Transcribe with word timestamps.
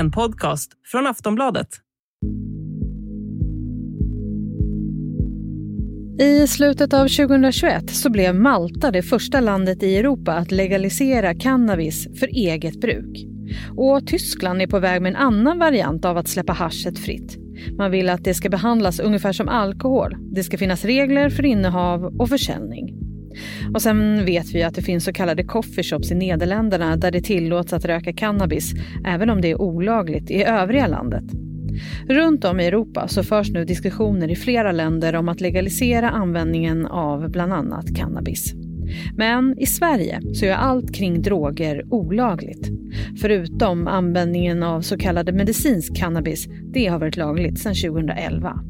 en 0.00 0.10
podcast 0.10 0.72
från 0.90 1.06
Aftonbladet. 1.06 1.68
I 6.20 6.46
slutet 6.46 6.92
av 6.92 7.08
2021 7.08 7.90
så 7.90 8.10
blev 8.10 8.34
Malta 8.34 8.90
det 8.90 9.02
första 9.02 9.40
landet 9.40 9.82
i 9.82 9.96
Europa 9.96 10.32
att 10.32 10.50
legalisera 10.50 11.34
cannabis 11.34 12.08
för 12.20 12.26
eget 12.26 12.80
bruk. 12.80 13.26
Och 13.76 14.06
Tyskland 14.06 14.62
är 14.62 14.66
på 14.66 14.78
väg 14.78 15.02
med 15.02 15.10
en 15.10 15.16
annan 15.16 15.58
variant 15.58 16.04
av 16.04 16.16
att 16.16 16.28
släppa 16.28 16.52
haschet 16.52 16.98
fritt. 16.98 17.38
Man 17.78 17.90
vill 17.90 18.08
att 18.08 18.24
det 18.24 18.34
ska 18.34 18.48
behandlas 18.48 19.00
ungefär 19.00 19.32
som 19.32 19.48
alkohol. 19.48 20.16
Det 20.32 20.42
ska 20.42 20.58
finnas 20.58 20.84
regler 20.84 21.30
för 21.30 21.44
innehav 21.44 22.04
och 22.04 22.28
försäljning. 22.28 23.09
Och 23.74 23.82
sen 23.82 24.24
vet 24.24 24.54
vi 24.54 24.62
att 24.62 24.74
det 24.74 24.82
finns 24.82 25.04
så 25.04 25.12
kallade 25.12 25.44
coffeeshops 25.44 26.10
i 26.10 26.14
Nederländerna 26.14 26.96
där 26.96 27.10
det 27.10 27.20
tillåts 27.20 27.72
att 27.72 27.84
röka 27.84 28.12
cannabis 28.12 28.72
även 29.06 29.30
om 29.30 29.40
det 29.40 29.50
är 29.50 29.60
olagligt 29.60 30.30
i 30.30 30.42
övriga 30.42 30.86
landet. 30.86 31.24
Runt 32.08 32.44
om 32.44 32.60
i 32.60 32.66
Europa 32.66 33.08
så 33.08 33.22
förs 33.22 33.50
nu 33.50 33.64
diskussioner 33.64 34.30
i 34.30 34.36
flera 34.36 34.72
länder 34.72 35.14
om 35.14 35.28
att 35.28 35.40
legalisera 35.40 36.10
användningen 36.10 36.86
av 36.86 37.30
bland 37.30 37.52
annat 37.52 37.96
cannabis. 37.96 38.54
Men 39.16 39.58
i 39.58 39.66
Sverige 39.66 40.20
så 40.34 40.46
är 40.46 40.52
allt 40.52 40.94
kring 40.94 41.22
droger 41.22 41.84
olagligt. 41.90 42.68
Förutom 43.20 43.86
användningen 43.86 44.62
av 44.62 44.80
så 44.80 44.98
kallad 44.98 45.34
medicinsk 45.34 45.96
cannabis, 45.96 46.48
det 46.72 46.86
har 46.86 46.98
varit 46.98 47.16
lagligt 47.16 47.58
sedan 47.58 47.74
2011. 47.74 48.60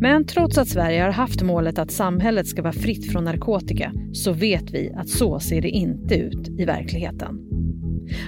Men 0.00 0.26
trots 0.26 0.58
att 0.58 0.68
Sverige 0.68 1.02
har 1.02 1.10
haft 1.10 1.42
målet 1.42 1.78
att 1.78 1.90
samhället 1.90 2.46
ska 2.46 2.62
vara 2.62 2.72
fritt 2.72 3.12
från 3.12 3.24
narkotika 3.24 3.92
så 4.12 4.32
vet 4.32 4.70
vi 4.70 4.92
att 4.96 5.08
så 5.08 5.40
ser 5.40 5.60
det 5.60 5.68
inte 5.68 6.14
ut 6.14 6.48
i 6.58 6.64
verkligheten. 6.64 7.38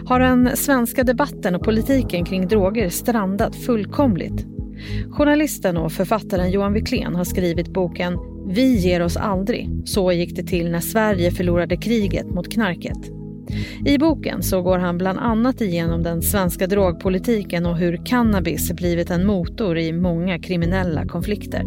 Har 0.06 0.20
den 0.20 0.56
svenska 0.56 1.04
debatten 1.04 1.54
och 1.54 1.64
politiken 1.64 2.24
kring 2.24 2.48
droger 2.48 2.88
strandat 2.88 3.56
fullkomligt? 3.56 4.46
Journalisten 5.10 5.76
och 5.76 5.92
författaren 5.92 6.50
Johan 6.50 6.72
Wiklén 6.72 7.14
har 7.14 7.24
skrivit 7.24 7.72
boken 7.72 8.18
Vi 8.48 8.76
ger 8.76 9.02
oss 9.02 9.16
aldrig. 9.16 9.70
Så 9.84 10.12
gick 10.12 10.36
det 10.36 10.42
till 10.42 10.70
när 10.70 10.80
Sverige 10.80 11.30
förlorade 11.30 11.76
kriget 11.76 12.26
mot 12.26 12.52
knarket. 12.52 13.15
I 13.86 13.98
boken 13.98 14.42
så 14.42 14.62
går 14.62 14.78
han 14.78 14.98
bland 14.98 15.18
annat 15.18 15.60
igenom 15.60 16.02
den 16.02 16.22
svenska 16.22 16.66
drogpolitiken 16.66 17.66
och 17.66 17.76
hur 17.76 18.06
cannabis 18.06 18.72
blivit 18.72 19.10
en 19.10 19.26
motor 19.26 19.78
i 19.78 19.92
många 19.92 20.38
kriminella 20.38 21.06
konflikter. 21.06 21.62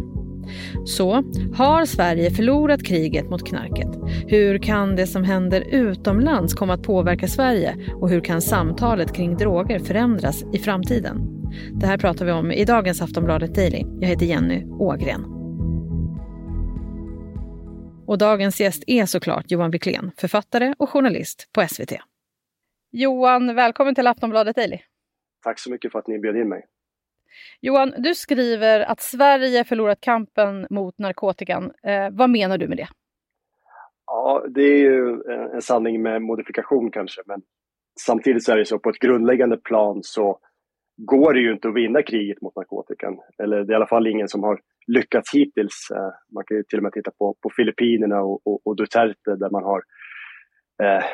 Så, 0.84 1.12
har 1.54 1.84
Sverige 1.84 2.30
förlorat 2.30 2.82
kriget 2.82 3.30
mot 3.30 3.48
knarket? 3.48 3.88
Hur 4.26 4.58
kan 4.58 4.96
det 4.96 5.06
som 5.06 5.24
händer 5.24 5.64
utomlands 5.74 6.54
komma 6.54 6.74
att 6.74 6.82
påverka 6.82 7.28
Sverige? 7.28 7.76
Och 7.94 8.10
hur 8.10 8.20
kan 8.20 8.42
samtalet 8.42 9.12
kring 9.16 9.36
droger 9.36 9.78
förändras 9.78 10.44
i 10.52 10.58
framtiden? 10.58 11.18
Det 11.72 11.86
här 11.86 11.98
pratar 11.98 12.26
vi 12.26 12.32
om 12.32 12.52
i 12.52 12.64
dagens 12.64 13.02
Aftonbladet 13.02 13.54
Daily. 13.54 13.84
Jag 14.00 14.08
heter 14.08 14.26
Jenny 14.26 14.64
Ågren. 14.64 15.39
Och 18.10 18.18
dagens 18.18 18.60
gäst 18.60 18.84
är 18.86 19.06
såklart 19.06 19.44
Johan 19.50 19.70
Wiklén, 19.70 20.10
författare 20.16 20.74
och 20.78 20.90
journalist 20.90 21.48
på 21.52 21.66
SVT. 21.68 21.92
Johan, 22.90 23.54
välkommen 23.54 23.94
till 23.94 24.06
Aftonbladet 24.06 24.56
Daily. 24.56 24.78
Tack 25.42 25.58
så 25.58 25.70
mycket 25.70 25.92
för 25.92 25.98
att 25.98 26.06
ni 26.06 26.18
bjöd 26.18 26.36
in 26.36 26.48
mig. 26.48 26.66
Johan, 27.60 27.94
du 27.98 28.14
skriver 28.14 28.80
att 28.80 29.00
Sverige 29.00 29.64
förlorat 29.64 30.00
kampen 30.00 30.66
mot 30.70 30.98
narkotikan. 30.98 31.72
Eh, 31.82 32.10
vad 32.10 32.30
menar 32.30 32.58
du 32.58 32.68
med 32.68 32.76
det? 32.76 32.88
Ja, 34.06 34.44
det 34.48 34.62
är 34.62 34.78
ju 34.78 35.22
en 35.54 35.62
sanning 35.62 36.02
med 36.02 36.22
modifikation 36.22 36.90
kanske, 36.90 37.22
men 37.26 37.42
samtidigt 38.00 38.44
så 38.44 38.52
är 38.52 38.56
det 38.56 38.66
så 38.66 38.78
på 38.78 38.90
ett 38.90 38.98
grundläggande 38.98 39.56
plan 39.56 40.00
så 40.02 40.38
går 40.96 41.34
det 41.34 41.40
ju 41.40 41.52
inte 41.52 41.68
att 41.68 41.74
vinna 41.74 42.02
kriget 42.02 42.40
mot 42.40 42.56
narkotikan. 42.56 43.18
Eller 43.38 43.56
det 43.56 43.70
är 43.70 43.72
i 43.72 43.76
alla 43.76 43.86
fall 43.86 44.06
ingen 44.06 44.28
som 44.28 44.42
har 44.42 44.60
lyckats 44.94 45.34
hittills. 45.34 45.88
Eh, 45.94 46.12
man 46.34 46.44
kan 46.46 46.56
ju 46.56 46.62
till 46.62 46.78
och 46.78 46.82
med 46.82 46.92
titta 46.92 47.10
på, 47.18 47.36
på 47.42 47.50
Filippinerna 47.56 48.20
och, 48.20 48.46
och, 48.46 48.66
och 48.66 48.76
Duterte 48.76 49.36
där 49.36 49.50
man 49.50 49.64
har 49.64 49.82
eh, 50.82 51.04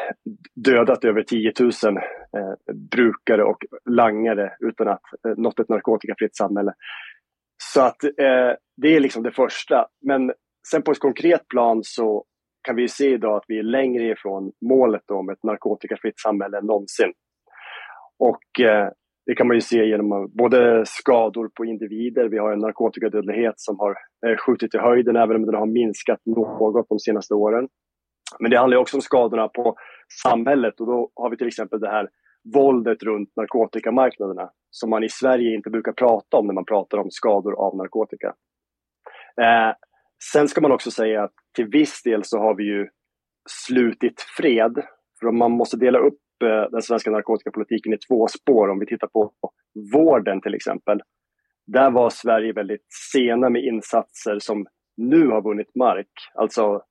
dödat 0.54 1.04
över 1.04 1.22
10 1.22 1.52
000 1.60 1.70
eh, 1.72 2.74
brukare 2.90 3.44
och 3.44 3.64
langare 3.90 4.52
utan 4.60 4.88
att 4.88 5.02
eh, 5.28 5.36
nått 5.36 5.60
ett 5.60 5.68
narkotikafritt 5.68 6.36
samhälle. 6.36 6.72
Så 7.62 7.80
att 7.80 8.04
eh, 8.04 8.52
det 8.76 8.96
är 8.96 9.00
liksom 9.00 9.22
det 9.22 9.32
första. 9.32 9.86
Men 10.00 10.32
sen 10.70 10.82
på 10.82 10.90
ett 10.90 10.98
konkret 10.98 11.48
plan 11.48 11.80
så 11.84 12.24
kan 12.62 12.76
vi 12.76 12.88
se 12.88 13.10
idag 13.10 13.36
att 13.36 13.44
vi 13.48 13.58
är 13.58 13.62
längre 13.62 14.08
ifrån 14.08 14.52
målet 14.60 15.10
om 15.10 15.30
ett 15.30 15.42
narkotikafritt 15.42 16.20
samhälle 16.20 16.58
än 16.58 16.66
någonsin. 16.66 17.12
Och 18.18 18.60
eh, 18.60 18.88
det 19.26 19.34
kan 19.34 19.46
man 19.46 19.56
ju 19.56 19.60
se 19.60 19.84
genom 19.86 20.30
både 20.34 20.86
skador 20.86 21.50
på 21.54 21.64
individer, 21.64 22.28
vi 22.28 22.38
har 22.38 22.52
en 22.52 22.58
narkotikadödlighet 22.58 23.54
som 23.56 23.78
har 23.78 23.94
eh, 24.26 24.36
skjutit 24.36 24.74
i 24.74 24.78
höjden 24.78 25.16
även 25.16 25.36
om 25.36 25.46
den 25.46 25.54
har 25.54 25.66
minskat 25.66 26.20
något 26.24 26.88
de 26.88 26.98
senaste 26.98 27.34
åren. 27.34 27.68
Men 28.40 28.50
det 28.50 28.58
handlar 28.58 28.78
också 28.78 28.96
om 28.96 29.00
skadorna 29.00 29.48
på 29.48 29.76
samhället 30.22 30.80
och 30.80 30.86
då 30.86 31.10
har 31.14 31.30
vi 31.30 31.36
till 31.36 31.46
exempel 31.46 31.80
det 31.80 31.90
här 31.90 32.08
våldet 32.54 33.02
runt 33.02 33.36
narkotikamarknaderna 33.36 34.50
som 34.70 34.90
man 34.90 35.04
i 35.04 35.08
Sverige 35.08 35.54
inte 35.54 35.70
brukar 35.70 35.92
prata 35.92 36.36
om 36.36 36.46
när 36.46 36.54
man 36.54 36.64
pratar 36.64 36.98
om 36.98 37.10
skador 37.10 37.54
av 37.66 37.76
narkotika. 37.76 38.34
Eh, 39.40 39.74
sen 40.32 40.48
ska 40.48 40.60
man 40.60 40.72
också 40.72 40.90
säga 40.90 41.24
att 41.24 41.34
till 41.56 41.66
viss 41.66 42.02
del 42.02 42.24
så 42.24 42.38
har 42.38 42.54
vi 42.54 42.64
ju 42.64 42.88
slutit 43.68 44.20
fred. 44.20 44.82
För 45.20 45.32
man 45.32 45.52
måste 45.52 45.76
dela 45.76 45.98
upp 45.98 46.18
Eh, 46.44 46.70
den 46.70 46.82
svenska 46.82 47.10
narkotikapolitiken 47.10 47.92
i 47.92 47.98
två 47.98 48.28
spår. 48.28 48.68
Om 48.68 48.78
vi 48.78 48.86
tittar 48.86 49.06
på 49.06 49.32
vården 49.92 50.40
till 50.40 50.54
exempel. 50.54 51.02
Där 51.66 51.90
var 51.90 52.10
Sverige 52.10 52.52
väldigt 52.52 52.86
sena 53.12 53.50
med 53.50 53.64
insatser 53.64 54.38
som 54.38 54.66
nu 54.96 55.28
har 55.28 55.42
vunnit 55.42 55.74
mark. 55.74 56.08
Alltså 56.34 56.82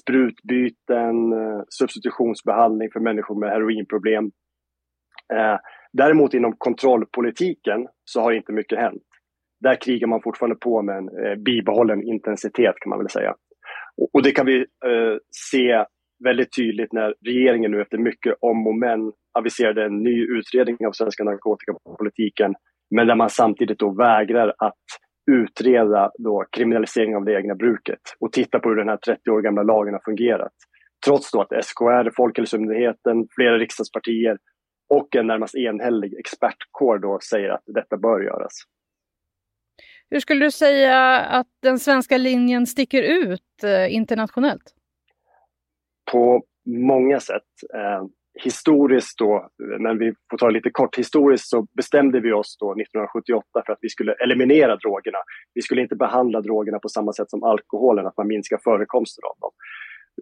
sprutbyten, 0.00 1.32
eh, 1.32 1.62
substitutionsbehandling 1.68 2.90
för 2.92 3.00
människor 3.00 3.40
med 3.40 3.50
heroinproblem. 3.50 4.24
Eh, 5.34 5.58
däremot 5.92 6.34
inom 6.34 6.56
kontrollpolitiken 6.58 7.86
så 8.04 8.20
har 8.20 8.32
inte 8.32 8.52
mycket 8.52 8.78
hänt. 8.78 9.02
Där 9.60 9.80
krigar 9.80 10.06
man 10.06 10.22
fortfarande 10.22 10.56
på 10.56 10.82
med 10.82 10.96
en 10.96 11.42
bibehållen 11.44 12.02
intensitet 12.02 12.74
kan 12.80 12.90
man 12.90 12.98
väl 12.98 13.10
säga. 13.10 13.34
Och, 14.12 14.22
det 14.22 14.32
kan 14.32 14.46
vi 14.46 14.66
se 15.30 15.84
väldigt 16.24 16.56
tydligt 16.56 16.92
när 16.92 17.14
regeringen 17.26 17.70
nu 17.70 17.82
efter 17.82 17.98
mycket 17.98 18.34
om 18.40 18.66
och 18.66 18.74
men 18.74 19.12
aviserade 19.38 19.84
en 19.84 20.02
ny 20.02 20.22
utredning 20.22 20.86
av 20.86 20.92
svenska 20.92 21.24
narkotikapolitiken 21.24 22.54
men 22.90 23.06
där 23.06 23.14
man 23.14 23.30
samtidigt 23.30 23.78
då 23.78 23.90
vägrar 23.90 24.54
att 24.58 24.84
utreda 25.30 26.10
då 26.18 26.44
kriminalisering 26.56 27.16
av 27.16 27.24
det 27.24 27.34
egna 27.34 27.54
bruket 27.54 28.00
och 28.20 28.32
titta 28.32 28.58
på 28.58 28.68
hur 28.68 28.76
den 28.76 28.88
här 28.88 28.96
30 28.96 29.30
år 29.30 29.42
gamla 29.42 29.62
lagen 29.62 29.94
har 29.94 30.00
fungerat. 30.04 30.52
Trots 31.06 31.30
då 31.30 31.40
att 31.40 31.64
SKR, 31.64 32.10
Folkhälsomyndigheten, 32.16 33.28
flera 33.34 33.58
riksdagspartier 33.58 34.38
och 34.88 35.16
en 35.16 35.26
närmast 35.26 35.54
enhällig 35.54 36.14
expertkår 36.18 36.98
då 36.98 37.18
säger 37.30 37.48
att 37.48 37.62
detta 37.66 37.96
bör 37.96 38.20
göras. 38.20 38.52
Hur 40.10 40.20
skulle 40.20 40.44
du 40.44 40.50
säga 40.50 41.20
att 41.20 41.46
den 41.62 41.78
svenska 41.78 42.18
linjen 42.18 42.66
sticker 42.66 43.02
ut 43.02 43.64
eh, 43.64 43.94
internationellt? 43.94 44.74
På 46.12 46.42
många 46.66 47.20
sätt. 47.20 47.42
Eh, 47.74 48.04
historiskt 48.42 49.18
då, 49.18 49.48
men 49.80 49.98
vi 49.98 50.12
får 50.30 50.38
ta 50.38 50.46
det 50.46 50.52
lite 50.52 50.70
kort, 50.70 50.98
historiskt 50.98 51.48
så 51.48 51.66
bestämde 51.76 52.20
vi 52.20 52.32
oss 52.32 52.56
då 52.60 52.72
1978 52.72 53.62
för 53.66 53.72
att 53.72 53.78
vi 53.80 53.88
skulle 53.88 54.12
eliminera 54.12 54.76
drogerna. 54.76 55.18
Vi 55.54 55.62
skulle 55.62 55.82
inte 55.82 55.96
behandla 55.96 56.40
drogerna 56.40 56.78
på 56.78 56.88
samma 56.88 57.12
sätt 57.12 57.30
som 57.30 57.42
alkoholen, 57.42 58.06
att 58.06 58.16
man 58.16 58.26
minskar 58.26 58.58
förekomsten 58.64 59.22
av 59.24 59.36
dem. 59.40 59.50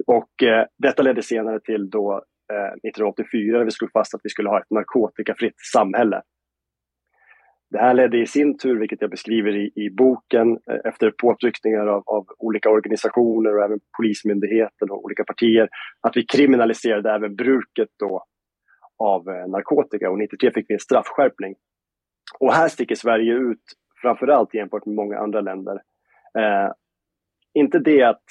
Och 0.07 0.43
eh, 0.43 0.67
detta 0.79 1.03
ledde 1.03 1.23
senare 1.23 1.61
till 1.61 1.91
då 1.91 2.13
eh, 2.53 2.73
1984 2.73 3.59
där 3.59 3.65
vi 3.65 3.71
slog 3.71 3.93
fast 3.93 4.15
att 4.15 4.21
vi 4.25 4.31
skulle 4.31 4.49
ha 4.49 4.61
ett 4.61 4.71
narkotikafritt 4.71 5.61
samhälle. 5.73 6.23
Det 7.73 7.79
här 7.79 7.95
ledde 7.95 8.19
i 8.19 8.27
sin 8.27 8.59
tur, 8.59 8.81
vilket 8.81 9.01
jag 9.01 9.11
beskriver 9.11 9.57
i, 9.57 9.71
i 9.75 9.91
boken, 9.91 10.59
eh, 10.71 10.79
efter 10.85 11.11
påtryckningar 11.11 11.87
av, 11.87 12.03
av, 12.07 12.27
olika 12.39 12.71
organisationer 12.71 13.57
och 13.57 13.65
även 13.65 13.81
Polismyndigheten 13.97 14.91
och 14.91 15.05
olika 15.05 15.25
partier, 15.25 15.69
att 16.01 16.17
vi 16.17 16.27
kriminaliserade 16.27 17.11
även 17.11 17.37
bruket 17.37 17.89
då 17.99 18.25
av 18.99 19.29
eh, 19.29 19.49
narkotika 19.49 20.11
och 20.11 20.19
93 20.19 20.51
fick 20.51 20.71
vi 20.71 20.75
en 20.75 20.81
straffskärpning. 20.81 21.55
Och 22.39 22.53
här 22.53 22.69
sticker 22.69 22.95
Sverige 22.95 23.35
ut 23.35 23.63
framförallt 24.03 24.55
jämfört 24.55 24.87
med 24.87 24.95
många 24.95 25.19
andra 25.19 25.41
länder. 25.41 25.75
Eh, 26.39 26.73
inte 27.55 27.79
det 27.79 28.03
att 28.03 28.23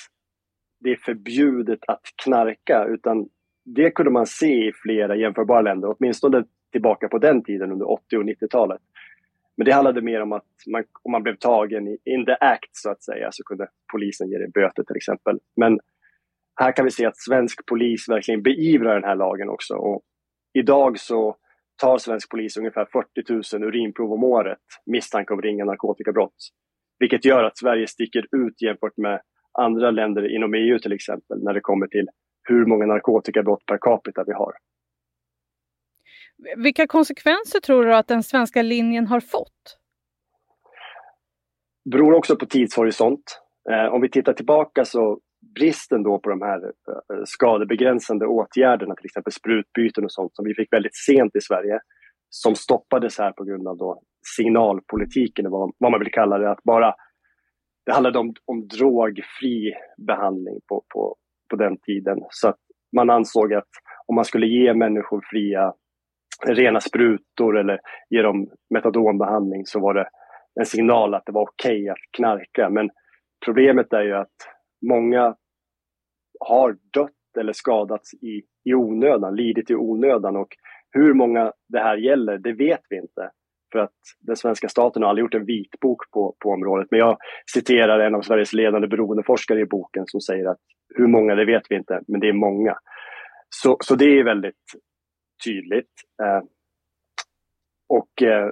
det 0.79 0.89
är 0.91 0.95
förbjudet 0.95 1.79
att 1.87 2.01
knarka, 2.23 2.85
utan 2.85 3.29
det 3.65 3.91
kunde 3.91 4.11
man 4.11 4.25
se 4.25 4.67
i 4.67 4.71
flera 4.83 5.15
jämförbara 5.15 5.61
länder, 5.61 5.95
åtminstone 5.97 6.43
tillbaka 6.71 7.07
på 7.07 7.17
den 7.17 7.43
tiden 7.43 7.71
under 7.71 7.89
80 7.89 8.17
och 8.17 8.23
90-talet. 8.23 8.81
Men 9.61 9.65
det 9.65 9.73
handlade 9.73 10.01
mer 10.01 10.21
om 10.21 10.31
att 10.31 10.45
man, 10.67 10.83
om 11.03 11.11
man 11.11 11.23
blev 11.23 11.35
tagen 11.35 11.87
i 11.87 11.97
in 12.05 12.25
the 12.25 12.37
act 12.39 12.69
så 12.71 12.91
att 12.91 13.03
säga 13.03 13.29
så 13.31 13.43
kunde 13.43 13.67
polisen 13.91 14.29
ge 14.29 14.37
dig 14.37 14.47
böter 14.53 14.83
till 14.83 14.95
exempel. 14.95 15.39
Men 15.55 15.79
här 16.61 16.71
kan 16.71 16.85
vi 16.85 16.91
se 16.91 17.05
att 17.05 17.17
svensk 17.17 17.65
polis 17.65 18.09
verkligen 18.09 18.41
beivrar 18.41 18.93
den 18.93 19.03
här 19.03 19.15
lagen 19.15 19.49
också. 19.49 19.73
Och 19.73 20.01
idag 20.53 20.99
så 20.99 21.35
tar 21.81 21.97
svensk 21.97 22.29
polis 22.29 22.57
ungefär 22.57 22.85
40 22.85 23.57
000 23.57 23.69
urinprov 23.69 24.13
om 24.13 24.23
året 24.23 24.57
misstanke 24.85 25.33
om 25.33 25.41
ringa 25.41 25.65
narkotikabrott. 25.65 26.37
Vilket 26.99 27.25
gör 27.25 27.43
att 27.43 27.57
Sverige 27.57 27.87
sticker 27.87 28.25
ut 28.31 28.61
jämfört 28.61 28.97
med 28.97 29.21
andra 29.59 29.91
länder 29.91 30.35
inom 30.35 30.53
EU 30.53 30.79
till 30.79 30.93
exempel 30.93 31.43
när 31.43 31.53
det 31.53 31.61
kommer 31.61 31.87
till 31.87 32.07
hur 32.49 32.65
många 32.65 32.85
narkotikabrott 32.85 33.65
per 33.65 33.77
capita 33.81 34.23
vi 34.27 34.33
har. 34.33 34.53
Vilka 36.57 36.87
konsekvenser 36.87 37.59
tror 37.59 37.85
du 37.85 37.95
att 37.95 38.07
den 38.07 38.23
svenska 38.23 38.61
linjen 38.61 39.07
har 39.07 39.19
fått? 39.19 39.81
beror 41.85 42.13
också 42.13 42.35
på 42.35 42.45
tidshorisont. 42.45 43.41
Eh, 43.69 43.93
om 43.93 44.01
vi 44.01 44.09
tittar 44.09 44.33
tillbaka 44.33 44.85
så 44.85 45.19
bristen 45.55 46.03
då 46.03 46.19
på 46.19 46.29
de 46.29 46.41
här 46.41 46.63
eh, 46.65 47.23
skadebegränsande 47.25 48.25
åtgärderna, 48.25 48.95
till 48.95 49.05
exempel 49.05 49.33
sprutbyten 49.33 50.03
och 50.03 50.11
sånt 50.11 50.35
som 50.35 50.45
vi 50.45 50.53
fick 50.53 50.73
väldigt 50.73 50.95
sent 50.95 51.35
i 51.35 51.41
Sverige, 51.41 51.79
som 52.29 52.55
stoppades 52.55 53.17
här 53.17 53.31
på 53.31 53.43
grund 53.43 53.67
av 53.67 53.77
då 53.77 54.01
signalpolitiken, 54.37 55.51
vad, 55.51 55.71
vad 55.77 55.91
man 55.91 55.99
vill 55.99 56.11
kalla 56.11 56.37
det, 56.37 56.51
att 56.51 56.63
bara 56.63 56.95
det 57.85 57.91
handlade 57.91 58.19
om, 58.19 58.33
om 58.45 58.67
drogfri 58.67 59.73
behandling 60.07 60.59
på, 60.69 60.83
på, 60.93 61.15
på 61.49 61.55
den 61.55 61.77
tiden. 61.77 62.17
Så 62.29 62.47
att 62.47 62.59
man 62.95 63.09
ansåg 63.09 63.53
att 63.53 63.69
om 64.05 64.15
man 64.15 64.25
skulle 64.25 64.47
ge 64.47 64.73
människor 64.73 65.21
fria 65.31 65.73
rena 66.47 66.79
sprutor 66.79 67.59
eller 67.59 67.79
ge 68.09 68.21
dem 68.21 68.47
metadonbehandling 68.69 69.65
så 69.65 69.79
var 69.79 69.93
det 69.93 70.07
en 70.59 70.65
signal 70.65 71.13
att 71.13 71.25
det 71.25 71.31
var 71.31 71.41
okej 71.41 71.81
okay 71.81 71.89
att 71.89 71.97
knarka. 72.17 72.69
Men 72.69 72.89
problemet 73.45 73.93
är 73.93 74.01
ju 74.01 74.13
att 74.13 74.35
många 74.89 75.35
har 76.39 76.77
dött 76.93 77.37
eller 77.39 77.53
skadats 77.53 78.13
i, 78.13 78.41
i 78.69 78.73
onödan, 78.73 79.35
lidit 79.35 79.71
i 79.71 79.75
onödan 79.75 80.35
och 80.35 80.49
hur 80.91 81.13
många 81.13 81.53
det 81.69 81.79
här 81.79 81.97
gäller, 81.97 82.37
det 82.37 82.53
vet 82.53 82.81
vi 82.89 82.97
inte. 82.97 83.31
För 83.71 83.79
att 83.79 83.93
den 84.19 84.35
svenska 84.35 84.69
staten 84.69 85.01
har 85.03 85.09
aldrig 85.09 85.23
gjort 85.23 85.33
en 85.33 85.45
vitbok 85.45 86.11
på, 86.11 86.35
på 86.39 86.49
området. 86.49 86.87
Men 86.91 86.99
jag 86.99 87.17
citerar 87.53 87.99
en 87.99 88.15
av 88.15 88.21
Sveriges 88.21 88.53
ledande 88.53 88.87
beroendeforskare 88.87 89.59
i 89.59 89.65
boken 89.65 90.03
som 90.07 90.21
säger 90.21 90.45
att 90.45 90.59
hur 90.95 91.07
många 91.07 91.35
det 91.35 91.45
vet 91.45 91.63
vi 91.69 91.75
inte, 91.75 92.01
men 92.07 92.19
det 92.19 92.29
är 92.29 92.33
många. 92.33 92.77
Så, 93.49 93.77
så 93.79 93.95
det 93.95 94.05
är 94.05 94.23
väldigt 94.23 94.55
tydligt. 95.45 95.91
Eh, 96.23 96.43
och 97.89 98.21
eh, 98.21 98.49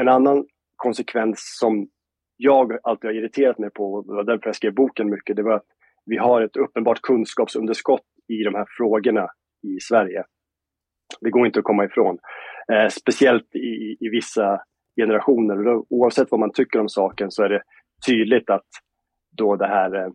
en 0.00 0.08
annan 0.08 0.46
konsekvens 0.76 1.38
som 1.60 1.88
jag 2.36 2.78
alltid 2.82 3.08
har 3.08 3.14
irriterat 3.14 3.58
mig 3.58 3.70
på, 3.70 3.92
och 3.92 4.26
därför 4.26 4.46
jag 4.46 4.56
skrev 4.56 4.74
boken 4.74 5.10
mycket, 5.10 5.36
det 5.36 5.42
var 5.42 5.54
att 5.54 5.66
vi 6.06 6.16
har 6.16 6.42
ett 6.42 6.56
uppenbart 6.56 7.00
kunskapsunderskott 7.02 8.06
i 8.28 8.42
de 8.42 8.54
här 8.54 8.66
frågorna 8.76 9.28
i 9.62 9.80
Sverige. 9.80 10.24
Det 11.20 11.30
går 11.30 11.46
inte 11.46 11.58
att 11.58 11.64
komma 11.64 11.84
ifrån. 11.84 12.18
Eh, 12.72 12.88
speciellt 12.88 13.54
i, 13.54 13.96
i 14.00 14.08
vissa 14.08 14.60
generationer. 15.00 15.64
Då, 15.64 15.86
oavsett 15.90 16.30
vad 16.30 16.40
man 16.40 16.52
tycker 16.52 16.80
om 16.80 16.88
saken 16.88 17.30
så 17.30 17.42
är 17.42 17.48
det 17.48 17.62
tydligt 18.06 18.50
att 18.50 18.66
då 19.36 19.56
det 19.56 19.66
här 19.66 19.94
eh, 19.94 20.10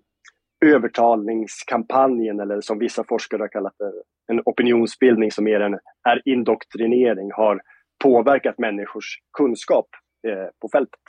övertalningskampanjen 0.65 2.39
eller 2.39 2.61
som 2.61 2.79
vissa 2.79 3.03
forskare 3.03 3.41
har 3.41 3.47
kallat 3.47 3.73
det, 3.79 3.91
en 4.27 4.41
opinionsbildning 4.45 5.31
som 5.31 5.43
mer 5.43 5.59
än 5.59 5.73
är 6.03 6.21
indoktrinering 6.25 7.31
har 7.31 7.61
påverkat 8.03 8.59
människors 8.59 9.19
kunskap 9.37 9.87
eh, 10.27 10.49
på 10.61 10.69
fältet. 10.71 10.99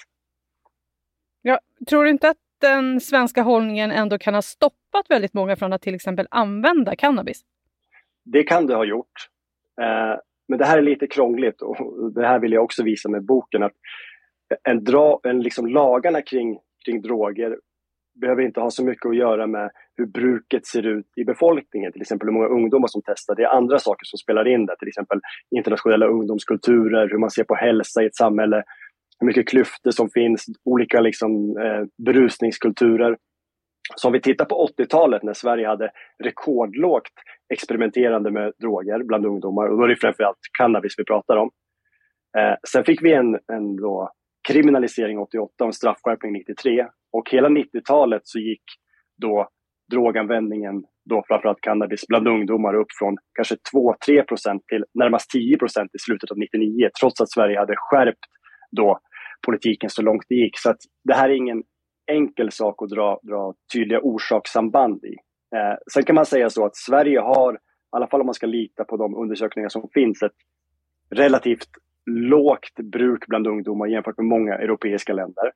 Ja, 1.43 1.59
tror 1.89 2.07
inte 2.07 2.29
att 2.29 2.37
den 2.61 3.01
svenska 3.01 3.43
hållningen 3.43 3.91
ändå 3.91 4.19
kan 4.19 4.35
ha 4.35 4.43
stoppat 4.43 5.07
väldigt 5.09 5.35
många 5.35 5.57
från 5.57 5.73
att 5.73 5.83
till 5.83 5.95
exempel 5.95 6.27
använda 6.31 6.97
cannabis? 6.97 7.43
Det 8.25 8.43
kan 8.43 8.67
det 8.67 8.75
ha 8.75 8.85
gjort. 8.85 9.29
Eh, 9.81 10.21
men 10.49 10.59
det 10.59 10.65
här 10.65 10.79
är 10.79 10.83
lite 10.83 11.07
krångligt 11.07 11.63
och 11.63 11.77
det 12.13 12.27
här 12.27 12.39
vill 12.39 12.53
jag 12.53 12.65
också 12.65 12.83
visa 12.83 13.09
med 13.09 13.25
boken. 13.25 13.63
att 13.63 13.73
en 14.63 14.85
dra, 14.85 15.21
en 15.23 15.41
liksom 15.43 15.67
Lagarna 15.67 16.23
kring, 16.23 16.59
kring 16.85 17.03
droger 17.03 17.59
behöver 18.21 18.43
inte 18.43 18.61
ha 18.61 18.71
så 18.71 18.85
mycket 18.85 19.07
att 19.07 19.17
göra 19.17 19.47
med 19.47 19.71
hur 19.97 20.07
bruket 20.07 20.67
ser 20.67 20.87
ut 20.87 21.07
i 21.17 21.25
befolkningen, 21.25 21.93
till 21.93 22.03
exempel 22.03 22.29
hur 22.29 22.33
många 22.33 22.47
ungdomar 22.47 22.89
som 22.89 23.03
testar. 23.05 23.35
Det 23.35 23.43
är 23.43 23.57
andra 23.57 23.79
saker 23.79 24.05
som 24.05 24.19
spelar 24.19 24.49
in 24.49 24.67
där, 24.67 24.77
till 24.77 24.89
exempel 24.89 25.21
internationella 25.57 26.07
ungdomskulturer, 26.07 27.09
hur 27.09 27.19
man 27.19 27.31
ser 27.31 27.45
på 27.45 27.55
hälsa 27.55 28.03
i 28.03 28.07
ett 28.07 28.17
samhälle, 28.17 28.63
hur 29.21 29.27
mycket 29.27 29.49
klyftor 29.49 29.91
som 29.91 30.11
finns, 30.11 30.47
olika 30.65 31.01
liksom, 31.01 31.57
eh, 31.59 32.05
berusningskulturer. 32.05 33.17
Så 33.97 34.09
om 34.09 34.13
vi 34.13 34.21
tittar 34.21 34.45
på 34.45 34.67
80-talet 34.67 35.23
när 35.23 35.35
Sverige 35.35 35.69
hade 35.69 35.91
rekordlågt 36.25 37.13
experimenterande 37.55 38.31
med 38.31 38.53
droger 38.61 39.03
bland 39.03 39.27
ungdomar, 39.27 39.67
och 39.67 39.79
då 39.79 39.85
är 39.85 39.89
det 39.89 39.97
framförallt 39.97 40.39
cannabis 40.59 40.95
vi 40.99 41.05
pratar 41.05 41.37
om. 41.37 41.51
Eh, 42.39 42.55
sen 42.69 42.85
fick 42.85 43.03
vi 43.03 43.13
en, 43.13 43.39
en 43.53 43.77
då, 43.77 44.11
kriminalisering 44.49 45.19
88 45.19 45.53
och 45.61 45.67
en 45.67 45.73
straffskärpning 45.73 46.33
93. 46.33 46.87
Och 47.13 47.31
hela 47.31 47.49
90-talet 47.49 48.23
så 48.25 48.39
gick 48.39 48.63
då 49.23 49.49
droganvändningen, 49.91 50.85
då 51.05 51.25
framförallt 51.29 51.61
cannabis, 51.61 52.07
bland 52.09 52.29
ungdomar 52.29 52.75
upp 52.75 52.93
från 52.99 53.17
kanske 53.35 53.57
2-3 54.09 54.23
procent 54.23 54.67
till 54.67 54.85
närmast 54.95 55.31
10 55.31 55.59
procent 55.59 55.91
i 55.95 55.99
slutet 55.99 56.31
av 56.31 56.39
99, 56.39 56.89
trots 57.01 57.21
att 57.21 57.31
Sverige 57.31 57.59
hade 57.59 57.75
skärpt 57.77 58.25
då 58.71 58.99
politiken 59.47 59.91
så 59.91 60.03
långt 60.03 60.25
det 60.29 60.35
gick. 60.35 60.59
Så 60.59 60.71
att 60.71 60.79
det 61.05 61.15
här 61.15 61.29
är 61.29 61.35
ingen 61.35 61.63
enkel 62.07 62.53
sak 62.53 62.83
att 62.83 62.89
dra, 62.89 63.21
dra 63.23 63.55
tydliga 63.75 64.01
orsakssamband 64.01 65.05
i. 65.05 65.15
Eh, 65.57 65.77
sen 65.93 66.03
kan 66.03 66.15
man 66.15 66.27
säga 66.27 66.51
så 66.51 66.65
att 66.65 66.77
Sverige 66.77 67.21
har, 67.21 67.55
i 67.55 67.57
alla 67.91 68.07
fall 68.07 68.21
om 68.21 68.27
man 68.27 68.35
ska 68.35 68.47
lita 68.47 68.85
på 68.85 68.97
de 68.97 69.15
undersökningar 69.17 69.69
som 69.69 69.89
finns, 69.95 70.23
ett 70.23 70.33
relativt 71.11 71.69
lågt 72.11 72.75
bruk 72.93 73.27
bland 73.27 73.47
ungdomar 73.47 73.87
jämfört 73.87 74.19
med 74.19 74.27
många 74.27 74.55
europeiska 74.55 75.13
länder. 75.13 75.53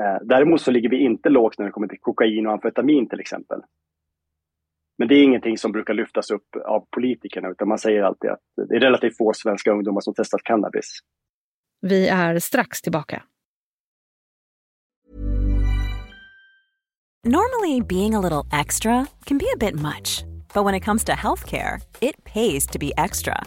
Eh, 0.00 0.26
däremot 0.26 0.60
så 0.60 0.70
ligger 0.70 0.88
vi 0.88 0.98
inte 0.98 1.28
lågt 1.28 1.58
när 1.58 1.66
det 1.66 1.72
kommer 1.72 1.88
till 1.88 2.00
kokain 2.00 2.46
och 2.46 2.52
amfetamin 2.52 3.08
till 3.08 3.20
exempel. 3.20 3.60
Men 4.98 5.08
det 5.08 5.14
är 5.14 5.22
ingenting 5.22 5.58
som 5.58 5.72
brukar 5.72 5.94
lyftas 5.94 6.30
upp 6.30 6.56
av 6.64 6.86
politikerna 6.90 7.48
utan 7.48 7.68
man 7.68 7.78
säger 7.78 8.02
alltid 8.02 8.30
att 8.30 8.40
det 8.68 8.76
är 8.76 8.80
relativt 8.80 9.16
få 9.16 9.32
svenska 9.34 9.70
ungdomar 9.70 10.00
som 10.00 10.14
testat 10.14 10.42
cannabis. 10.42 10.98
Vi 11.80 12.08
är 12.08 12.38
strax 12.38 12.82
tillbaka. 12.82 13.22
Normally 17.24 17.80
being 17.80 18.14
a 18.14 18.20
little 18.20 18.60
extra 18.60 19.06
can 19.24 19.38
be 19.38 19.46
a 19.54 19.56
bit 19.56 19.74
much. 19.74 20.24
But 20.54 20.64
when 20.64 20.74
it 20.74 20.84
comes 20.84 21.04
to 21.04 21.12
healthcare, 21.12 21.80
it 22.00 22.24
pays 22.24 22.66
to 22.66 22.78
be 22.78 22.92
extra. 22.96 23.46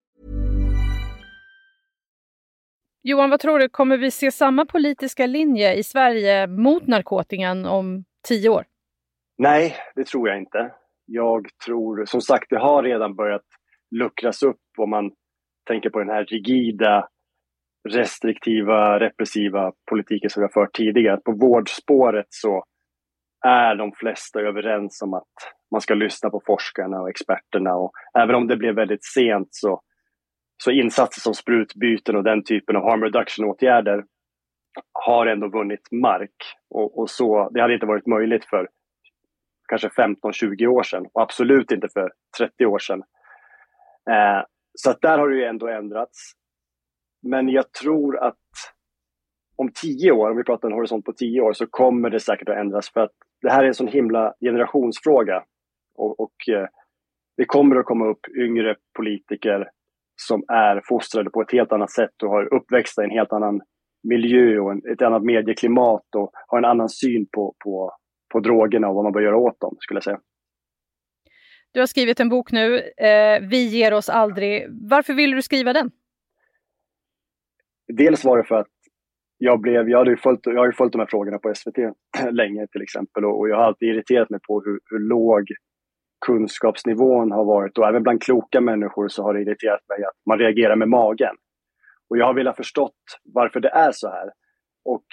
Johan, 3.03 3.29
vad 3.29 3.39
tror 3.39 3.59
du? 3.59 3.69
Kommer 3.69 3.97
vi 3.97 4.11
se 4.11 4.31
samma 4.31 4.65
politiska 4.65 5.25
linje 5.25 5.73
i 5.73 5.83
Sverige 5.83 6.47
mot 6.47 6.87
narkotikan 6.87 7.65
om 7.65 8.03
tio 8.27 8.49
år? 8.49 8.65
Nej, 9.37 9.75
det 9.95 10.07
tror 10.07 10.29
jag 10.29 10.37
inte. 10.37 10.71
Jag 11.05 11.47
tror, 11.65 12.05
som 12.05 12.21
sagt, 12.21 12.49
det 12.49 12.59
har 12.59 12.83
redan 12.83 13.15
börjat 13.15 13.45
luckras 13.95 14.43
upp 14.43 14.61
om 14.77 14.89
man 14.89 15.11
tänker 15.67 15.89
på 15.89 15.99
den 15.99 16.09
här 16.09 16.25
rigida, 16.25 17.07
restriktiva, 17.89 18.99
repressiva 18.99 19.71
politiken 19.89 20.29
som 20.29 20.41
vi 20.41 20.45
har 20.45 20.63
fört 20.63 20.75
tidigare. 20.75 21.17
På 21.17 21.31
vårdspåret 21.31 22.27
så 22.29 22.63
är 23.45 23.75
de 23.75 23.91
flesta 23.91 24.39
överens 24.39 25.01
om 25.01 25.13
att 25.13 25.33
man 25.71 25.81
ska 25.81 25.93
lyssna 25.93 26.29
på 26.29 26.41
forskarna 26.45 27.01
och 27.01 27.09
experterna. 27.09 27.75
Och 27.75 27.91
även 28.19 28.35
om 28.35 28.47
det 28.47 28.57
blev 28.57 28.75
väldigt 28.75 29.03
sent 29.03 29.47
så 29.51 29.81
så 30.63 30.71
insatser 30.71 31.21
som 31.21 31.33
sprutbyten 31.33 32.15
och 32.15 32.23
den 32.23 32.43
typen 32.43 32.75
av 32.75 32.83
harm 32.83 33.03
reduction-åtgärder 33.03 34.03
har 34.93 35.27
ändå 35.27 35.47
vunnit 35.47 35.91
mark. 35.91 36.35
Och, 36.69 36.99
och, 36.99 37.09
så, 37.09 37.49
det 37.49 37.61
hade 37.61 37.73
inte 37.73 37.85
varit 37.85 38.07
möjligt 38.07 38.45
för 38.45 38.69
kanske 39.67 39.87
15-20 39.87 40.67
år 40.67 40.83
sedan 40.83 41.05
och 41.13 41.21
absolut 41.21 41.71
inte 41.71 41.89
för 41.89 42.11
30 42.37 42.65
år 42.65 42.79
sedan. 42.79 43.03
Eh, 44.09 44.45
så 44.73 44.89
att 44.89 45.01
där 45.01 45.17
har 45.17 45.29
det 45.29 45.35
ju 45.35 45.43
ändå 45.43 45.67
ändrats. 45.67 46.33
Men 47.21 47.49
jag 47.49 47.71
tror 47.71 48.23
att 48.23 48.37
om 49.55 49.71
tio 49.81 50.11
år, 50.11 50.29
om 50.29 50.37
vi 50.37 50.43
pratar 50.43 50.67
en 50.67 50.73
horisont 50.73 51.05
på 51.05 51.13
tio 51.13 51.41
år, 51.41 51.53
så 51.53 51.67
kommer 51.67 52.09
det 52.09 52.19
säkert 52.19 52.49
att 52.49 52.57
ändras 52.57 52.89
för 52.93 53.01
att 53.01 53.11
det 53.41 53.51
här 53.51 53.63
är 53.63 53.67
en 53.67 53.73
sån 53.73 53.87
himla 53.87 54.33
generationsfråga. 54.41 55.43
Och, 55.95 56.19
och 56.19 56.49
eh, 56.49 56.67
det 57.37 57.45
kommer 57.45 57.75
att 57.75 57.85
komma 57.85 58.07
upp 58.07 58.27
yngre 58.37 58.75
politiker 58.97 59.69
som 60.27 60.43
är 60.47 60.81
fostrade 60.89 61.29
på 61.29 61.41
ett 61.41 61.51
helt 61.51 61.71
annat 61.71 61.91
sätt 61.91 62.23
och 62.23 62.29
har 62.29 62.53
uppväxt 62.53 62.99
i 62.99 63.03
en 63.03 63.09
helt 63.09 63.33
annan 63.33 63.61
miljö 64.03 64.59
och 64.59 64.71
en, 64.71 64.81
ett 64.93 65.01
annat 65.01 65.23
medieklimat 65.23 66.15
och 66.15 66.31
har 66.47 66.57
en 66.57 66.65
annan 66.65 66.89
syn 66.89 67.25
på, 67.35 67.55
på, 67.63 67.91
på 68.33 68.39
drogerna 68.39 68.89
och 68.89 68.95
vad 68.95 69.03
man 69.03 69.13
bör 69.13 69.21
göra 69.21 69.37
åt 69.37 69.59
dem, 69.59 69.75
skulle 69.79 69.97
jag 69.97 70.03
säga. 70.03 70.19
Du 71.73 71.79
har 71.79 71.87
skrivit 71.87 72.19
en 72.19 72.29
bok 72.29 72.51
nu, 72.51 72.77
eh, 72.79 73.41
Vi 73.49 73.67
ger 73.67 73.93
oss 73.93 74.09
aldrig. 74.09 74.67
Varför 74.89 75.13
vill 75.13 75.31
du 75.31 75.41
skriva 75.41 75.73
den? 75.73 75.91
Dels 77.87 78.25
var 78.25 78.37
det 78.37 78.43
för 78.43 78.55
att 78.55 78.67
jag, 79.37 79.61
blev, 79.61 79.89
jag, 79.89 79.97
hade 79.97 80.11
ju 80.11 80.17
följt, 80.17 80.39
jag 80.43 80.57
har 80.57 80.65
ju 80.65 80.73
följt 80.73 80.91
de 80.91 80.99
här 80.99 81.07
frågorna 81.09 81.37
på 81.37 81.53
SVT 81.55 81.77
länge 82.31 82.67
till 82.67 82.81
exempel 82.81 83.25
och, 83.25 83.39
och 83.39 83.49
jag 83.49 83.55
har 83.55 83.63
alltid 83.63 83.89
irriterat 83.89 84.29
mig 84.29 84.39
på 84.47 84.61
hur, 84.65 84.79
hur 84.85 84.99
låg 84.99 85.47
kunskapsnivån 86.25 87.31
har 87.31 87.45
varit 87.45 87.77
och 87.77 87.87
även 87.87 88.03
bland 88.03 88.23
kloka 88.23 88.61
människor 88.61 89.07
så 89.07 89.23
har 89.23 89.33
det 89.33 89.41
irriterat 89.41 89.81
mig 89.89 90.03
att 90.03 90.15
man 90.29 90.39
reagerar 90.39 90.75
med 90.75 90.89
magen. 90.89 91.35
Och 92.09 92.17
jag 92.17 92.25
har 92.25 92.33
velat 92.33 92.55
förstått 92.55 93.01
varför 93.23 93.59
det 93.59 93.69
är 93.69 93.91
så 93.91 94.07
här. 94.09 94.31
Och 94.85 95.05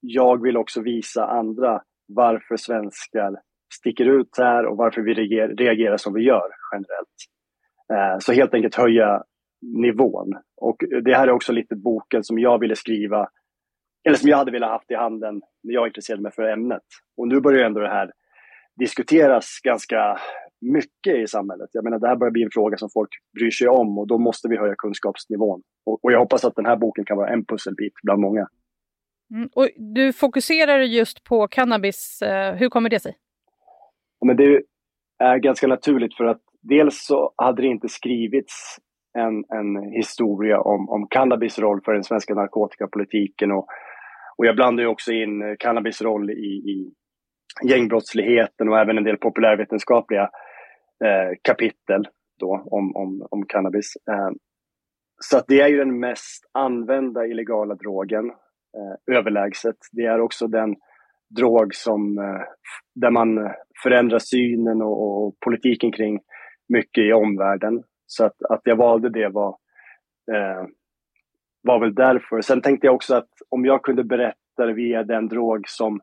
jag 0.00 0.42
vill 0.42 0.56
också 0.56 0.80
visa 0.82 1.26
andra 1.26 1.82
varför 2.08 2.56
svenskar 2.56 3.40
sticker 3.74 4.04
ut 4.04 4.38
här 4.38 4.66
och 4.66 4.76
varför 4.76 5.02
vi 5.02 5.14
reagerar 5.14 5.96
som 5.96 6.14
vi 6.14 6.22
gör 6.22 6.50
generellt. 6.72 7.16
Eh, 7.92 8.18
så 8.18 8.32
helt 8.32 8.54
enkelt 8.54 8.74
höja 8.74 9.22
nivån. 9.62 10.32
Och 10.56 10.76
det 11.04 11.16
här 11.16 11.28
är 11.28 11.32
också 11.32 11.52
lite 11.52 11.76
boken 11.76 12.24
som 12.24 12.38
jag 12.38 12.58
ville 12.58 12.76
skriva, 12.76 13.28
eller 14.06 14.16
som 14.16 14.28
jag 14.28 14.36
hade 14.36 14.52
velat 14.52 14.70
haft 14.70 14.90
i 14.90 14.94
handen 14.94 15.40
när 15.62 15.74
jag 15.74 15.86
intresserade 15.86 16.22
mig 16.22 16.32
för 16.32 16.42
ämnet. 16.42 16.82
Och 17.16 17.28
nu 17.28 17.40
börjar 17.40 17.66
ändå 17.66 17.80
det 17.80 17.88
här 17.88 18.10
diskuteras 18.80 19.60
ganska 19.64 20.18
mycket 20.60 21.16
i 21.16 21.26
samhället. 21.26 21.70
Jag 21.72 21.84
menar, 21.84 21.98
det 21.98 22.08
här 22.08 22.16
börjar 22.16 22.30
bli 22.30 22.42
en 22.42 22.50
fråga 22.52 22.76
som 22.76 22.88
folk 22.92 23.10
bryr 23.38 23.50
sig 23.50 23.68
om 23.68 23.98
och 23.98 24.06
då 24.06 24.18
måste 24.18 24.48
vi 24.48 24.56
höja 24.56 24.74
kunskapsnivån. 24.78 25.62
Och, 25.86 26.04
och 26.04 26.12
jag 26.12 26.18
hoppas 26.18 26.44
att 26.44 26.56
den 26.56 26.66
här 26.66 26.76
boken 26.76 27.04
kan 27.04 27.16
vara 27.16 27.28
en 27.28 27.44
pusselbit 27.44 27.92
bland 28.02 28.20
många. 28.20 28.48
Mm, 29.34 29.48
och 29.52 29.68
du 29.94 30.12
fokuserar 30.12 30.78
just 30.80 31.24
på 31.24 31.48
cannabis. 31.48 32.22
Eh, 32.22 32.54
hur 32.54 32.68
kommer 32.68 32.90
det 32.90 33.00
sig? 33.00 33.16
men 34.26 34.36
det 34.36 34.62
är 35.18 35.38
ganska 35.38 35.66
naturligt 35.66 36.16
för 36.16 36.24
att 36.24 36.40
dels 36.62 37.06
så 37.06 37.32
hade 37.36 37.62
det 37.62 37.68
inte 37.68 37.88
skrivits 37.88 38.76
en, 39.18 39.44
en 39.58 39.92
historia 39.92 40.60
om, 40.60 40.88
om 40.88 41.06
cannabis 41.10 41.58
roll 41.58 41.80
för 41.84 41.92
den 41.92 42.04
svenska 42.04 42.34
narkotikapolitiken 42.34 43.52
och, 43.52 43.66
och 44.36 44.46
jag 44.46 44.56
blandar 44.56 44.82
ju 44.82 44.88
också 44.88 45.12
in 45.12 45.56
cannabis 45.58 46.02
roll 46.02 46.30
i, 46.30 46.52
i 46.72 46.94
gängbrottsligheten 47.68 48.68
och 48.68 48.78
även 48.78 48.98
en 48.98 49.04
del 49.04 49.16
populärvetenskapliga 49.16 50.22
eh, 51.04 51.36
kapitel 51.42 52.08
då 52.38 52.62
om, 52.70 52.96
om, 52.96 53.26
om 53.30 53.46
cannabis. 53.46 53.96
Eh, 54.10 54.30
så 55.22 55.36
att 55.36 55.44
det 55.48 55.60
är 55.60 55.68
ju 55.68 55.76
den 55.76 56.00
mest 56.00 56.50
använda 56.52 57.26
illegala 57.26 57.74
drogen 57.74 58.30
eh, 58.76 59.16
överlägset. 59.16 59.76
Det 59.92 60.02
är 60.02 60.20
också 60.20 60.46
den 60.46 60.76
drog 61.36 61.74
som, 61.74 62.18
eh, 62.18 62.42
där 62.94 63.10
man 63.10 63.50
förändrar 63.82 64.18
synen 64.18 64.82
och, 64.82 65.26
och, 65.26 65.40
politiken 65.40 65.92
kring 65.92 66.20
mycket 66.68 67.04
i 67.04 67.12
omvärlden. 67.12 67.82
Så 68.06 68.24
att, 68.24 68.42
att 68.50 68.60
jag 68.64 68.76
valde 68.76 69.10
det 69.10 69.28
var, 69.28 69.48
eh, 70.32 70.66
var 71.62 71.80
väl 71.80 71.94
därför. 71.94 72.40
Sen 72.40 72.62
tänkte 72.62 72.86
jag 72.86 72.94
också 72.94 73.14
att 73.14 73.30
om 73.48 73.64
jag 73.64 73.82
kunde 73.82 74.04
berätta 74.04 74.66
det 74.66 74.72
via 74.72 75.02
den 75.02 75.28
drog 75.28 75.68
som 75.68 76.00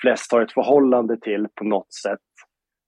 flest 0.00 0.32
har 0.32 0.42
ett 0.42 0.52
förhållande 0.52 1.20
till 1.20 1.46
på 1.54 1.64
något 1.64 1.92
sätt 1.92 2.18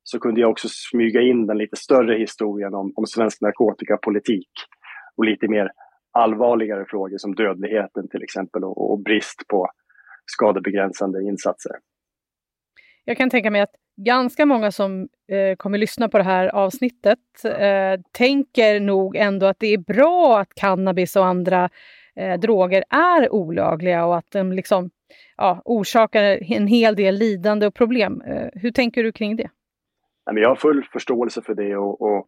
så 0.04 0.19
kunde 0.19 0.40
jag 0.40 0.50
också 0.50 0.69
smyga 0.71 1.21
in 1.21 1.47
den 1.47 1.59
lite 1.59 1.76
större 1.76 2.19
historien 2.19 2.75
om, 2.75 2.92
om 2.97 3.07
svensk 3.07 3.40
narkotikapolitik 3.40 4.50
och 5.16 5.25
lite 5.25 5.49
mer 5.49 5.71
allvarligare 6.12 6.85
frågor 6.88 7.19
som 7.19 7.35
dödligheten 7.35 8.09
till 8.09 8.23
exempel 8.23 8.64
och, 8.64 8.92
och 8.92 9.02
brist 9.02 9.49
på 9.49 9.69
skadebegränsande 10.26 11.23
insatser. 11.23 11.73
Jag 13.04 13.16
kan 13.16 13.31
tänka 13.31 13.50
mig 13.50 13.61
att 13.61 13.75
ganska 13.97 14.47
många 14.47 14.71
som 14.71 15.09
eh, 15.33 15.57
kommer 15.57 15.78
lyssna 15.78 16.09
på 16.09 16.19
det 16.19 16.25
här 16.25 16.49
avsnittet 16.49 17.19
eh, 17.45 18.00
tänker 18.12 18.81
nog 18.81 19.16
ändå 19.16 19.47
att 19.47 19.61
det 19.61 19.66
är 19.66 19.78
bra 19.78 20.40
att 20.40 20.54
cannabis 20.54 21.16
och 21.16 21.26
andra 21.26 21.71
eh, 22.21 22.40
droger 22.40 22.85
är 22.90 23.33
olagliga 23.33 24.07
och 24.07 24.16
att 24.16 24.31
de 24.31 24.52
liksom, 24.52 24.90
ja, 25.37 25.62
orsakar 25.64 26.52
en 26.52 26.66
hel 26.66 26.97
del 26.97 27.14
lidande 27.14 27.66
och 27.66 27.75
problem. 27.75 28.23
Eh, 28.26 28.49
hur 28.52 28.71
tänker 28.71 29.04
du 29.04 29.12
kring 29.12 29.37
det? 29.37 29.50
Jag 30.25 30.49
har 30.49 30.57
full 30.57 30.85
förståelse 30.92 31.42
för 31.42 31.54
det 31.54 31.76
och, 31.76 32.02
och 32.02 32.26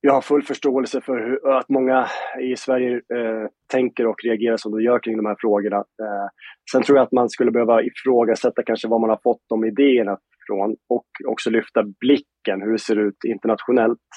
jag 0.00 0.12
har 0.12 0.20
full 0.20 0.42
förståelse 0.42 1.00
för 1.00 1.18
hur, 1.18 1.58
att 1.58 1.68
många 1.68 2.06
i 2.40 2.56
Sverige 2.56 2.94
eh, 2.94 3.48
tänker 3.72 4.06
och 4.06 4.24
reagerar 4.24 4.56
som 4.56 4.72
de 4.72 4.82
gör 4.82 4.98
kring 4.98 5.16
de 5.16 5.26
här 5.26 5.36
frågorna. 5.38 5.76
Eh, 5.76 6.28
sen 6.72 6.82
tror 6.82 6.98
jag 6.98 7.04
att 7.04 7.12
man 7.12 7.28
skulle 7.28 7.50
behöva 7.50 7.82
ifrågasätta 7.82 8.62
kanske 8.62 8.88
var 8.88 8.98
man 8.98 9.10
har 9.10 9.20
fått 9.22 9.42
de 9.48 9.64
idéerna 9.64 10.18
från 10.46 10.76
och 10.88 11.06
också 11.28 11.50
lyfta 11.50 11.82
blicken, 11.82 12.62
hur 12.62 12.72
det 12.72 12.78
ser 12.78 12.98
ut 12.98 13.24
internationellt. 13.24 14.08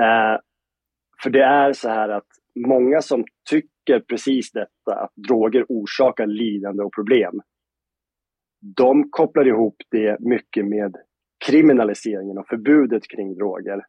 Eh, 0.00 0.40
för 1.22 1.30
det 1.30 1.42
är 1.42 1.72
så 1.72 1.88
här 1.88 2.08
att 2.08 2.26
många 2.66 3.02
som 3.02 3.24
tycker 3.50 4.00
precis 4.00 4.52
detta, 4.52 5.00
att 5.00 5.12
droger 5.28 5.66
orsakar 5.68 6.26
lidande 6.26 6.82
och 6.82 6.94
problem, 6.94 7.40
de 8.76 9.10
kopplar 9.10 9.46
ihop 9.48 9.76
det 9.90 10.16
mycket 10.20 10.66
med 10.66 10.96
kriminaliseringen 11.46 12.38
och 12.38 12.48
förbudet 12.48 13.02
kring 13.08 13.34
droger. 13.34 13.82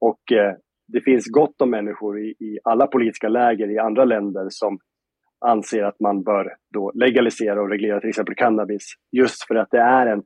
Och 0.00 0.32
eh, 0.32 0.54
det 0.88 1.00
finns 1.00 1.26
gott 1.26 1.60
om 1.62 1.70
människor 1.70 2.20
i, 2.20 2.28
i, 2.28 2.58
alla 2.64 2.86
politiska 2.86 3.28
läger 3.28 3.70
i 3.70 3.78
andra 3.78 4.04
länder 4.04 4.46
som 4.48 4.78
anser 5.46 5.82
att 5.82 6.00
man 6.00 6.22
bör 6.22 6.56
då 6.74 6.92
legalisera 6.94 7.62
och 7.62 7.70
reglera 7.70 8.00
till 8.00 8.08
exempel 8.08 8.34
cannabis 8.34 8.92
just 9.12 9.46
för 9.46 9.54
att 9.54 9.70
det 9.70 9.80
är 9.80 10.06
en 10.06 10.22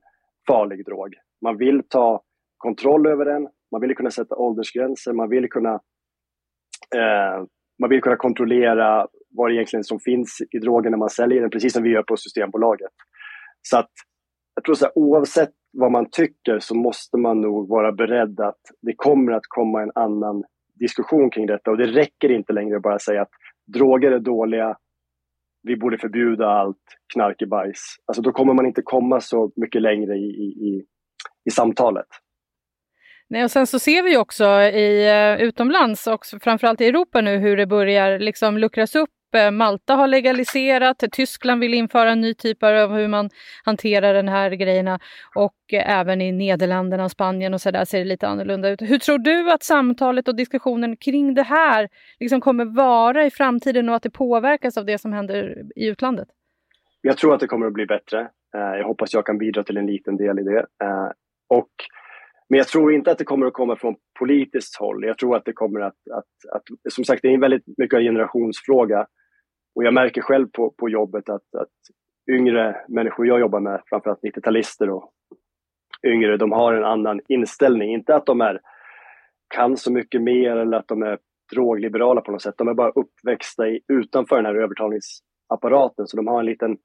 farlig 0.48 0.84
drog. 0.84 1.14
Man 1.42 1.56
vill 1.56 1.82
ta 1.88 2.22
kontroll 2.56 3.06
över 3.06 3.24
den, 3.24 3.48
man 3.72 3.80
vill 3.80 3.96
kunna 3.96 4.10
sätta 4.10 4.36
åldersgränser, 4.36 5.12
man 5.12 5.28
vill 5.28 5.48
kunna, 5.48 5.74
eh, 6.96 7.44
man 7.80 7.90
vill 7.90 8.00
kunna 8.00 8.16
kontrollera 8.16 9.06
vad 9.30 9.50
det 9.50 9.54
egentligen 9.54 9.84
som 9.84 10.00
finns 10.00 10.38
i 10.50 10.58
drogen 10.58 10.90
när 10.90 10.98
man 10.98 11.10
säljer 11.10 11.40
den, 11.40 11.50
precis 11.50 11.72
som 11.72 11.82
vi 11.82 11.90
gör 11.90 12.02
på 12.02 12.16
Systembolaget. 12.16 12.92
Så 13.62 13.78
att 13.78 13.90
jag 14.54 14.64
tror 14.64 14.74
så 14.74 14.84
här, 14.84 14.98
oavsett 14.98 15.50
vad 15.72 15.92
man 15.92 16.10
tycker 16.10 16.58
så 16.58 16.74
måste 16.74 17.16
man 17.16 17.40
nog 17.40 17.68
vara 17.68 17.92
beredd 17.92 18.40
att 18.40 18.60
det 18.82 18.94
kommer 18.96 19.32
att 19.32 19.46
komma 19.48 19.82
en 19.82 19.92
annan 19.94 20.44
diskussion 20.74 21.30
kring 21.30 21.46
detta 21.46 21.70
och 21.70 21.76
det 21.76 21.86
räcker 21.86 22.30
inte 22.30 22.52
längre 22.52 22.76
att 22.76 22.82
bara 22.82 22.98
säga 22.98 23.22
att 23.22 23.30
droger 23.66 24.12
är 24.12 24.18
dåliga, 24.18 24.76
vi 25.62 25.76
borde 25.76 25.98
förbjuda 25.98 26.46
allt 26.46 26.82
knark 27.14 27.42
i 27.42 27.46
bajs. 27.46 27.96
Alltså 28.06 28.22
då 28.22 28.32
kommer 28.32 28.54
man 28.54 28.66
inte 28.66 28.82
komma 28.82 29.20
så 29.20 29.52
mycket 29.56 29.82
längre 29.82 30.14
i, 30.16 30.28
i, 30.68 30.86
i 31.44 31.50
samtalet. 31.50 32.06
Nej, 33.28 33.44
och 33.44 33.50
sen 33.50 33.66
så 33.66 33.78
ser 33.78 34.02
vi 34.02 34.16
också 34.16 34.44
i, 34.62 35.08
eh, 35.08 35.42
utomlands 35.42 36.06
och 36.06 36.20
framförallt 36.42 36.80
i 36.80 36.86
Europa 36.86 37.20
nu 37.20 37.36
hur 37.36 37.56
det 37.56 37.66
börjar 37.66 38.18
liksom 38.18 38.58
luckras 38.58 38.94
upp 38.94 39.34
eh, 39.34 39.50
Malta 39.50 39.94
har 39.94 40.06
legaliserat, 40.06 41.04
Tyskland 41.12 41.60
vill 41.60 41.74
införa 41.74 42.10
en 42.10 42.20
ny 42.20 42.34
typ 42.34 42.62
av 42.62 42.92
hur 42.92 43.08
man 43.08 43.30
hanterar 43.64 44.14
den 44.14 44.28
här 44.28 44.50
grejerna 44.50 44.98
och 45.34 45.54
eh, 45.72 45.98
även 45.98 46.20
i 46.20 46.32
Nederländerna 46.32 47.04
och 47.04 47.10
Spanien 47.10 47.54
och 47.54 47.60
så 47.60 47.70
där 47.70 47.84
ser 47.84 47.98
det 47.98 48.04
lite 48.04 48.28
annorlunda 48.28 48.68
ut. 48.68 48.82
Hur 48.82 48.98
tror 48.98 49.18
du 49.18 49.52
att 49.52 49.62
samtalet 49.62 50.28
och 50.28 50.36
diskussionen 50.36 50.96
kring 50.96 51.34
det 51.34 51.42
här 51.42 51.88
liksom 52.20 52.40
kommer 52.40 52.64
vara 52.64 53.26
i 53.26 53.30
framtiden 53.30 53.88
och 53.88 53.94
att 53.96 54.02
det 54.02 54.10
påverkas 54.10 54.78
av 54.78 54.84
det 54.84 54.98
som 54.98 55.12
händer 55.12 55.62
i 55.76 55.86
utlandet? 55.86 56.28
Jag 57.00 57.16
tror 57.16 57.34
att 57.34 57.40
det 57.40 57.46
kommer 57.46 57.66
att 57.66 57.72
bli 57.72 57.86
bättre. 57.86 58.28
Jag 58.52 58.84
hoppas 58.84 59.14
jag 59.14 59.26
kan 59.26 59.38
bidra 59.38 59.62
till 59.62 59.76
en 59.76 59.86
liten 59.86 60.16
del 60.16 60.38
i 60.38 60.42
det. 60.42 60.66
Och 61.48 61.70
men 62.54 62.58
jag 62.58 62.68
tror 62.68 62.92
inte 62.92 63.10
att 63.10 63.18
det 63.18 63.24
kommer 63.24 63.46
att 63.46 63.52
komma 63.52 63.76
från 63.76 63.94
politiskt 64.18 64.76
håll. 64.76 65.04
Jag 65.04 65.18
tror 65.18 65.36
att 65.36 65.44
det 65.44 65.52
kommer 65.52 65.80
att, 65.80 65.96
att, 66.12 66.56
att 66.56 66.92
som 66.92 67.04
sagt, 67.04 67.22
det 67.22 67.28
är 67.28 67.38
väldigt 67.38 67.64
mycket 67.78 67.96
en 67.96 68.04
generationsfråga. 68.04 69.06
Och 69.74 69.84
jag 69.84 69.94
märker 69.94 70.22
själv 70.22 70.46
på, 70.52 70.70
på 70.70 70.88
jobbet 70.88 71.28
att, 71.28 71.54
att 71.54 71.68
yngre 72.30 72.76
människor 72.88 73.26
jag 73.26 73.40
jobbar 73.40 73.60
med, 73.60 73.82
framförallt 73.86 74.22
90-talister 74.22 74.88
och 74.88 75.12
yngre, 76.06 76.36
de 76.36 76.52
har 76.52 76.72
en 76.72 76.84
annan 76.84 77.20
inställning. 77.28 77.94
Inte 77.94 78.16
att 78.16 78.26
de 78.26 78.40
är, 78.40 78.60
kan 79.54 79.76
så 79.76 79.92
mycket 79.92 80.22
mer 80.22 80.56
eller 80.56 80.76
att 80.76 80.88
de 80.88 81.02
är 81.02 81.18
drogliberala 81.54 82.20
på 82.20 82.32
något 82.32 82.42
sätt. 82.42 82.54
De 82.58 82.68
är 82.68 82.74
bara 82.74 82.90
uppväxta 82.90 83.68
i, 83.68 83.80
utanför 83.88 84.36
den 84.36 84.46
här 84.46 84.54
övertalningsapparaten, 84.54 86.06
så 86.06 86.16
de 86.16 86.26
har 86.26 86.40
en 86.40 86.46
liten, 86.46 86.76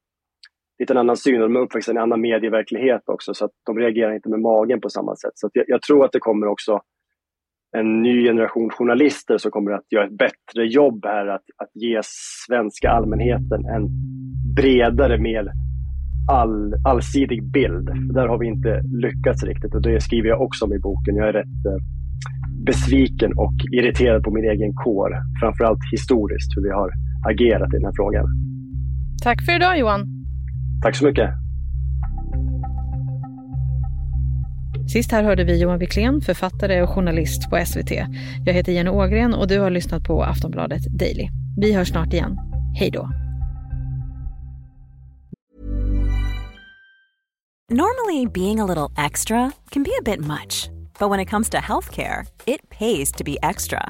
liten 0.80 0.98
annan 0.98 1.18
syn 1.18 1.42
och 1.42 1.50
de 1.50 1.56
är 1.56 1.60
uppväxta 1.60 1.92
i 1.92 1.96
en 1.96 2.02
annan 2.02 2.22
medieverklighet 2.22 3.02
också, 3.06 3.34
så 3.34 3.46
att 3.46 3.52
de 3.66 3.78
reagerar 3.78 4.16
inte 4.16 4.30
med 4.30 4.40
magen 4.40 4.82
på 4.82 4.90
samma 4.90 5.16
sätt. 5.16 5.32
Så 5.36 5.50
jag, 5.54 5.66
jag 5.68 5.82
tror 5.82 6.06
att 6.06 6.12
det 6.12 6.20
kommer 6.20 6.48
också 6.48 6.82
en 7.78 8.02
ny 8.02 8.24
generation 8.24 8.70
journalister 8.70 9.38
som 9.38 9.52
kommer 9.52 9.72
att 9.72 9.92
göra 9.92 10.06
ett 10.06 10.18
bättre 10.18 10.66
jobb 10.66 11.06
här 11.06 11.28
att, 11.28 11.44
att 11.58 11.72
ge 11.74 12.00
svenska 12.48 12.90
allmänheten 12.90 13.66
en 13.66 13.88
bredare, 14.56 15.18
mer 15.22 15.52
all, 16.32 16.74
allsidig 16.86 17.52
bild. 17.52 18.14
Där 18.14 18.28
har 18.28 18.38
vi 18.38 18.48
inte 18.48 18.82
lyckats 19.02 19.44
riktigt 19.44 19.76
och 19.76 19.82
det 19.82 20.02
skriver 20.02 20.30
jag 20.30 20.42
också 20.42 20.66
om 20.66 20.74
i 20.74 20.80
boken. 20.80 21.16
Jag 21.16 21.28
är 21.30 21.34
rätt 21.34 21.66
eh, 21.66 21.80
besviken 22.66 23.32
och 23.38 23.54
irriterad 23.72 24.24
på 24.24 24.32
min 24.32 24.50
egen 24.50 24.74
kår, 24.74 25.12
framförallt 25.42 25.80
historiskt, 25.92 26.50
hur 26.56 26.64
vi 26.64 26.70
har 26.70 26.92
agerat 27.30 27.74
i 27.74 27.78
den 27.78 27.86
här 27.86 27.94
frågan. 27.96 28.26
Tack 29.24 29.46
för 29.46 29.56
idag 29.56 29.80
Johan. 29.80 30.19
Tack 30.82 30.96
så 30.96 31.06
mycket. 31.06 31.30
Sist 34.92 35.12
här 35.12 35.24
hörde 35.24 35.44
vi 35.44 35.62
Johan 35.62 35.80
Wiklén, 35.80 36.22
författare 36.22 36.82
och 36.82 36.90
journalist 36.90 37.50
på 37.50 37.66
SVT. 37.66 37.92
Jag 38.46 38.54
heter 38.54 38.72
Jenny 38.72 38.90
Ågren 38.90 39.34
och 39.34 39.48
du 39.48 39.60
har 39.60 39.70
lyssnat 39.70 40.04
på 40.04 40.24
Aftonbladet 40.24 40.84
Daily. 40.84 41.30
Vi 41.58 41.74
hörs 41.74 41.90
snart 41.90 42.14
igen. 42.14 42.38
Hej 42.76 42.92
då! 42.92 43.10
Normally, 47.72 48.26
being 48.26 48.60
a 48.60 48.66
little 48.66 49.06
extra 49.06 49.52
can 49.70 49.84
be 49.84 49.92
a 50.00 50.02
bit 50.06 50.20
much, 50.20 50.70
but 51.00 51.12
when 51.12 51.20
it 51.20 51.30
comes 51.30 51.50
to 51.50 51.58
healthcare, 51.58 52.26
it 52.46 52.70
pays 52.70 53.12
to 53.12 53.24
be 53.24 53.38
extra. 53.42 53.90